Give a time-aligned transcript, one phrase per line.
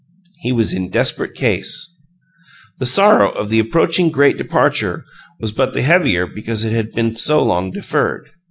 [0.39, 2.01] He was in desperate case.
[2.79, 5.05] The sorrow of the approaching great departure
[5.39, 8.31] was but the heavier because it had been so long deferred.